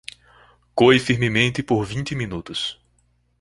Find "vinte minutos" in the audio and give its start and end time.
1.85-2.59